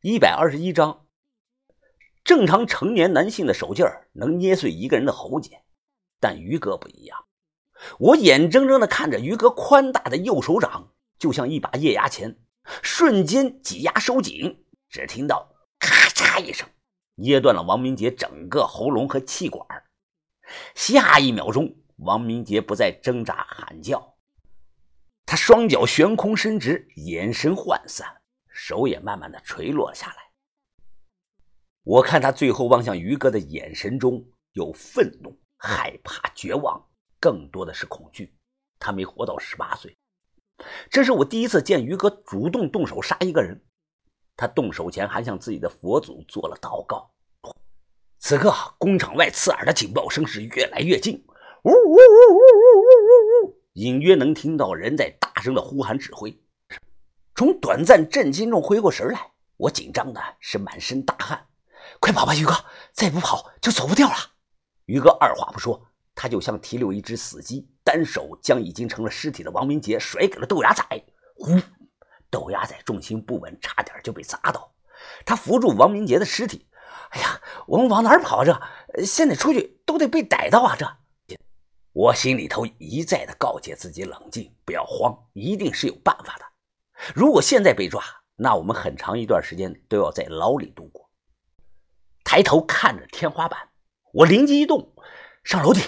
[0.00, 1.06] 一百二十一章。
[2.22, 5.64] 正常成年男性的手劲儿能捏碎一个人的喉结，
[6.20, 7.24] 但于哥不一样。
[7.98, 12.38] 我眼睁睁的看着于哥宽大的右手掌就像一把液压钳，
[12.80, 16.68] 瞬间挤压收紧，只听到咔嚓一声，
[17.16, 19.66] 捏断了王明杰整个喉咙和气管。
[20.76, 24.14] 下一秒钟，王明杰不再挣扎喊叫，
[25.26, 28.17] 他双脚悬空伸直，眼神涣散，
[28.60, 30.16] 手也慢慢的垂落下来。
[31.84, 34.22] 我看他最后望向于哥的眼神中
[34.52, 36.84] 有愤怒、害怕、绝望，
[37.20, 38.34] 更多的是恐惧。
[38.80, 39.96] 他没活到十八岁，
[40.90, 43.64] 这是我第一次见于哥主动动手杀一个人。
[44.36, 47.12] 他动手前还向自己的佛祖做了祷告。
[48.18, 51.24] 此刻，工厂外刺耳的警报声是越来越近，
[51.62, 56.36] 呜呜呜呜呜呜呜，隐约能听到人在大声的呼喊指挥。
[57.38, 61.46] 从短暂震惊中回过神来，我紧张的是满身大汗。
[62.00, 62.52] 快跑吧，于哥！
[62.92, 64.16] 再不跑就走不掉了。
[64.86, 65.80] 于哥二话不说，
[66.16, 70.84] 他就像提溜一只死鸡，单手将已经成了尸体的王明杰甩给了豆芽仔。
[71.36, 71.56] 呼！
[72.28, 74.74] 豆芽仔重心不稳，差点就被砸倒。
[75.24, 76.66] 他扶住王明杰的尸体。
[77.10, 78.44] 哎呀，我们往哪儿跑？
[78.44, 78.60] 这
[79.04, 80.76] 现在出去都得被逮到啊！
[80.76, 80.88] 这，
[81.92, 86.47] 我心里头一再的告诫自己冷静，不要慌，一定是有办法的。
[87.14, 88.02] 如果现在被抓，
[88.36, 91.10] 那我们很长一段时间都要在牢里度过。
[92.24, 93.70] 抬头看着天花板，
[94.12, 94.94] 我灵机一动，
[95.44, 95.82] 上楼顶。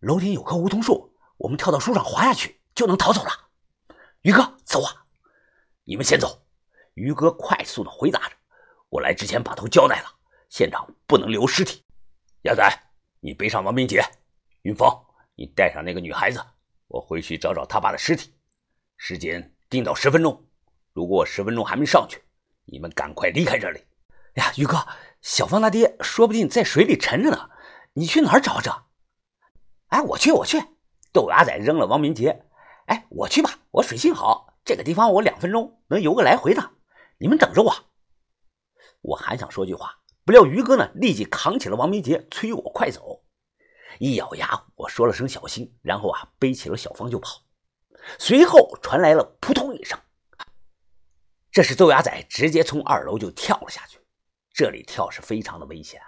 [0.00, 3.30] 楼顶有棵梧桐树，我们跳到树上滑下去就能逃走了。
[4.22, 5.06] 于哥，走啊！
[5.82, 6.46] 你们先走。
[6.94, 8.36] 于哥快速的回答着。
[8.90, 10.08] 我来之前把头交代了。
[10.50, 11.84] 现场不能留尸体，
[12.42, 12.64] 鸭仔，
[13.20, 14.02] 你背上王明杰，
[14.62, 14.88] 云峰，
[15.34, 16.40] 你带上那个女孩子，
[16.86, 18.32] 我回去找找他爸的尸体，
[18.96, 20.47] 时间定到十分钟。
[20.98, 22.20] 如果我十分钟还没上去，
[22.64, 23.86] 你们赶快离开这里。
[24.34, 24.84] 呀，宇哥，
[25.22, 27.50] 小芳他爹说不定在水里沉着呢，
[27.92, 28.88] 你去哪儿找找？
[29.90, 30.60] 哎，我去，我去。
[31.12, 32.44] 豆芽仔扔了王明杰，
[32.86, 36.72] 哎，我去吧，我水性好，这个地方我两分钟能游个来回的，
[37.18, 37.72] 你们等着我。
[39.02, 40.00] 我还想说句话。
[40.24, 43.22] 不料于哥呢，立即扛起了王明杰，催我快走。
[44.00, 47.44] 一咬牙，我说了声小心，然后啊，背起了小芳就跑。
[48.18, 49.96] 随后传来了扑通一声，
[51.50, 53.98] 这是豆芽仔直接从二楼就跳了下去。
[54.52, 56.06] 这里跳是非常的危险啊！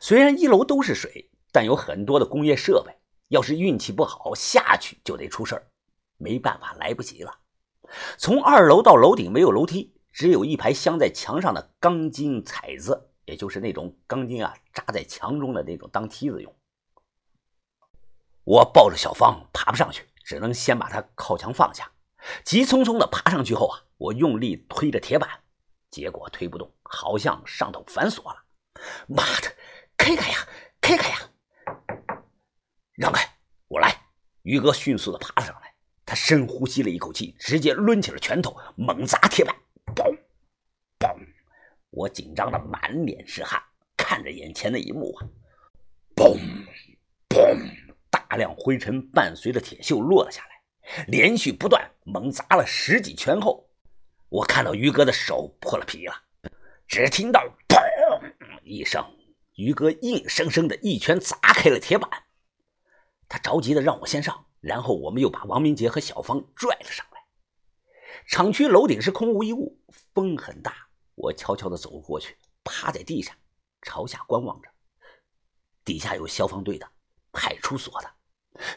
[0.00, 2.92] 虽然一楼都是水，但有很多的工业设备，
[3.28, 5.66] 要是运气不好下去就得出事儿。
[6.16, 7.38] 没办法，来不及了。
[8.16, 13.10] 从二楼到楼顶没有楼梯，只有一排镶在墙上的钢筋彩子。
[13.24, 16.54] 也就是那种钢筋啊，扎在墙中的那种当梯子用。
[18.44, 21.92] 我抱着小芳爬不上去，只能先把她靠墙放下。
[22.42, 25.28] 急匆匆的爬上去后啊，我用力推着铁板，
[25.90, 28.44] 结果推不动，好像上头反锁了。
[29.08, 29.52] 妈的，
[29.96, 30.38] 开开呀，
[30.80, 31.18] 开开呀！
[32.94, 33.28] 让开，
[33.66, 33.92] 我来。
[34.42, 35.74] 于哥迅速的爬了上来，
[36.06, 39.54] 他深呼吸了一口气，直接抡起了拳头，猛砸铁板。
[39.96, 40.16] 嘣，
[41.00, 41.16] 嘣。
[41.90, 43.60] 我紧张的满脸是汗，
[43.96, 45.26] 看着眼前的一幕啊，
[46.14, 46.38] 嘣
[47.28, 47.58] 嘣，
[48.08, 53.67] 大量灰尘伴随着铁锈落了下来，连续不断猛砸了十几拳后，
[54.30, 56.14] 我看到于哥的手破了皮了，
[56.86, 57.78] 只听到砰
[58.62, 59.02] 一声，
[59.54, 62.10] 于哥硬生生的一拳砸开了铁板，
[63.26, 67.18] 他着急的让我先上，然后我们又把王明杰和小芳拽了上来。
[68.26, 69.80] 厂区楼顶是空无一物，
[70.12, 70.74] 风很大。
[71.14, 73.34] 我悄悄的走过去，趴在地上，
[73.80, 74.68] 朝下观望着。
[75.86, 76.86] 底下有消防队的、
[77.32, 78.10] 派出所的，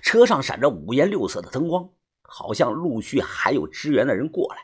[0.02, 1.90] 车上闪着五颜六色的灯光，
[2.22, 4.64] 好像陆续还有支援的人过来。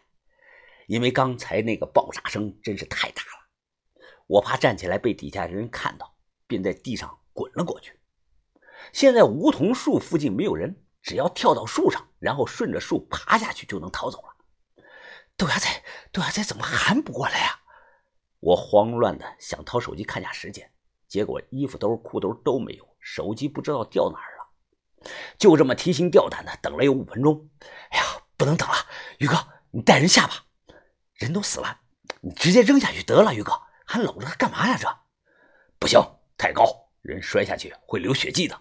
[0.88, 6.16] 因为刚才那个爆炸声真是太大了，我怕站起来被底下的人看到，
[6.48, 8.00] 便在地上滚了过去。
[8.94, 14.86] 现在梧桐树附近没有人，只要跳到树上，然后顺着树爬下去就能逃走了。
[15.36, 17.60] 豆芽菜，豆芽菜怎么还不过来呀？
[18.40, 20.72] 我慌乱的想掏手机看下时间，
[21.10, 25.12] 结果衣服兜、裤兜都没有，手机不知道掉哪儿了。
[25.38, 27.50] 就这么提心吊胆的等了有五分钟，
[27.90, 28.06] 哎呀，
[28.38, 28.76] 不能等了，
[29.18, 29.36] 宇哥，
[29.72, 30.46] 你带人下吧。
[31.18, 31.82] 人都死了，
[32.22, 33.34] 你直接扔下去得了。
[33.34, 34.78] 宇哥，还搂着他干嘛呀？
[34.80, 34.88] 这
[35.80, 36.00] 不行，
[36.38, 36.64] 太高，
[37.02, 38.60] 人摔下去会流血迹的。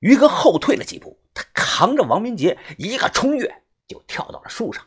[0.00, 4.86] 于哥后退了几步，他扛着王明杰一个冲跃就跳到了树上，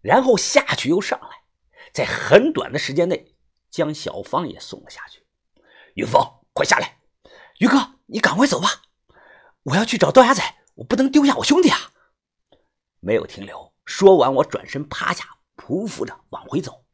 [0.00, 1.28] 然后下去又上来。
[1.92, 3.34] 在很短的时间内，
[3.68, 5.26] 将小芳也送了下去。
[5.94, 6.22] 云峰，
[6.52, 7.00] 快下来！
[7.58, 8.82] 于哥，你赶快走吧，
[9.64, 10.42] 我要去找豆芽仔，
[10.76, 11.92] 我不能丢下我兄弟啊！
[13.00, 15.24] 没有停留，说完，我转身趴下，
[15.60, 16.84] 匍匐着往回走。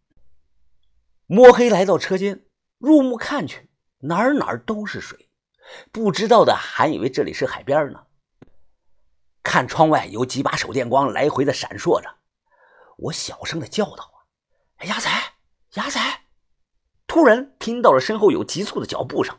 [1.27, 2.47] 摸黑来到车间，
[2.79, 3.71] 入目看去，
[4.01, 5.31] 哪儿哪儿都是水，
[5.93, 8.07] 不知道的还以为这里是海边呢。
[9.43, 12.17] 看窗外有几把手电光来回的闪烁着，
[12.97, 14.27] 我小声的叫道
[14.79, 15.09] ：“啊，牙仔，
[15.75, 16.01] 牙仔！”
[17.07, 19.39] 突然听到了身后有急促的脚步声，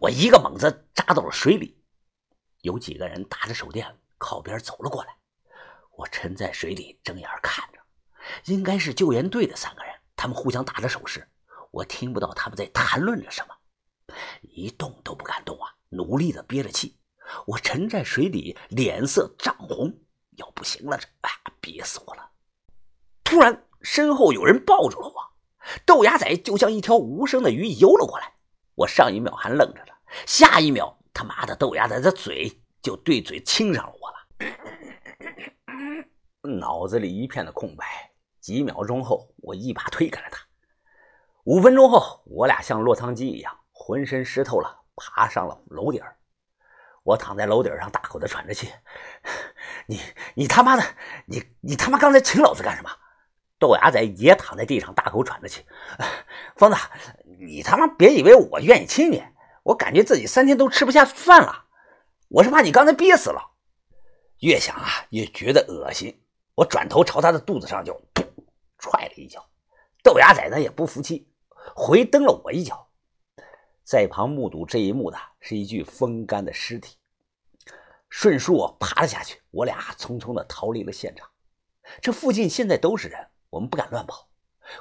[0.00, 1.82] 我一个猛子扎到了水里。
[2.62, 5.16] 有几个人打着手电靠边走了过来，
[5.96, 7.75] 我沉在水里睁眼看着，
[8.46, 11.28] 应该是救援队的三个人，他们互相打着手势，
[11.70, 13.54] 我听不到他们在谈论着什么，
[14.42, 16.98] 一动都不敢动啊，努力的憋着气。
[17.46, 19.92] 我沉在水里，脸色涨红，
[20.36, 21.30] 要不行了，这啊，
[21.60, 22.30] 憋死我了！
[23.24, 25.14] 突然，身后有人抱住了我，
[25.84, 28.34] 豆芽仔就像一条无声的鱼游了过来。
[28.76, 29.92] 我上一秒还愣着呢，
[30.24, 34.16] 下一秒，他妈的豆芽仔的嘴就对嘴亲上了我了。
[36.60, 38.12] 脑子里一片的空白。
[38.46, 40.40] 几秒钟后，我一把推开了他。
[41.42, 46.00] 五分钟后，我俩像落汤鸡一样，浑身湿透了，爬上了楼顶
[47.02, 48.70] 我躺在楼顶上，大口的喘着气。
[49.88, 50.00] 你
[50.36, 50.84] 你他妈的，
[51.24, 52.90] 你你他妈刚才请老子干什么？
[53.58, 55.66] 豆芽仔也躺在地上，大口喘着气。
[56.54, 56.76] 疯子，
[57.24, 59.24] 你他妈别以为我愿意亲你，
[59.64, 61.64] 我感觉自己三天都吃不下饭了。
[62.28, 63.42] 我是怕你刚才憋死了。
[64.38, 66.22] 越想啊，越觉得恶心。
[66.54, 67.92] 我转头朝他的肚子上就
[68.78, 69.48] 踹了一脚。
[70.02, 71.28] 豆芽仔呢也不服气，
[71.74, 72.88] 回蹬了我一脚。
[73.82, 76.96] 在旁目睹这一幕的是一具风干的尸体。
[78.08, 81.28] 顺树爬了下去，我俩匆匆的逃离了现场。
[82.00, 84.28] 这附近现在都是人，我们不敢乱跑。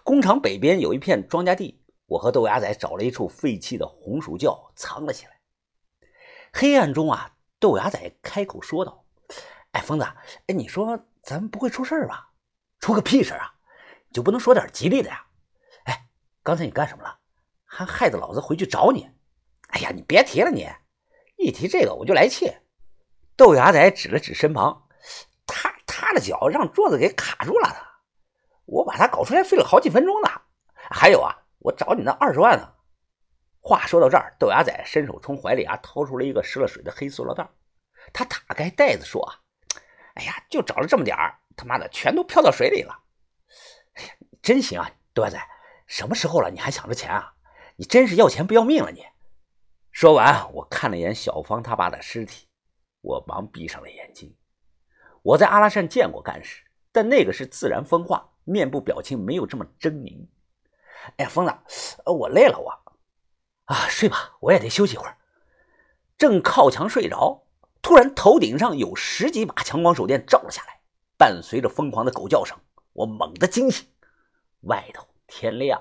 [0.03, 5.39] 工厂北边有一片庄稼地，我和豆芽仔找了一处废弃的红薯窖藏了起来。
[6.53, 9.03] 黑暗中啊，豆芽仔开口说道
[9.73, 10.05] ：“哎，疯子，
[10.47, 12.31] 哎，你说咱们不会出事吧？
[12.79, 13.54] 出个屁事啊！
[14.15, 15.25] 就不能说点吉利的呀？
[15.83, 16.07] 哎，
[16.41, 17.19] 刚才你干什么了？”
[17.67, 19.11] 还害得老子回去找你！
[19.67, 20.65] 哎呀，你别提了，你
[21.35, 22.55] 一提这个我就来气。
[23.35, 24.87] 豆芽仔指了指身旁，
[25.45, 27.67] 他他的脚让桌子给卡住了，
[28.63, 30.29] 我把他搞出来费了好几分钟呢。
[30.73, 32.71] 还有啊，我找你那二十万呢。
[33.59, 37.45] 话说到这儿，豆芽仔伸手从怀里啊掏出了一个湿了水的黑塑料袋，
[38.13, 39.35] 他打开袋子说：“啊，
[40.13, 42.97] 哎呀，就找了这么点儿，他妈的全都飘到水里了。
[44.45, 45.41] 真行啊，豆芽仔，
[45.87, 47.33] 什么时候了你还想着钱啊？”
[47.77, 48.91] 你真是要钱不要命了！
[48.91, 49.03] 你
[49.91, 52.47] 说完，我看了眼小芳他爸的尸体，
[53.01, 54.33] 我忙闭上了眼睛。
[55.23, 60.27] 我在阿拉善见过干事，但那个是自然风化，面部表情没有这么狰狞。
[61.17, 62.69] 哎，疯子，我累了，我
[63.65, 65.17] 啊，睡吧，我也得休息会儿。
[66.19, 67.47] 正靠墙睡着，
[67.81, 70.79] 突然头顶上有十几把强光手电照了下来，
[71.17, 72.55] 伴随着疯狂的狗叫声，
[72.93, 73.85] 我猛地惊醒。
[74.65, 75.79] 外头天亮。